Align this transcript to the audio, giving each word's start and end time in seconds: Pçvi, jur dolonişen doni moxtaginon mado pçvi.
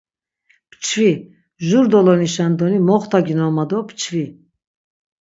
Pçvi, 0.71 1.11
jur 1.67 1.85
dolonişen 1.91 2.51
doni 2.59 2.79
moxtaginon 2.87 3.51
mado 3.57 3.79
pçvi. 3.87 4.25